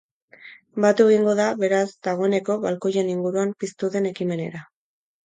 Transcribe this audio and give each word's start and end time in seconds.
Batu 0.85 1.03
egingo 1.11 1.35
da, 1.39 1.45
beraz, 1.63 1.83
dagoneko 2.07 2.55
balkoien 2.63 3.13
inguruan 3.13 3.53
piztu 3.65 3.91
den 3.97 4.09
ekimenera. 4.13 4.65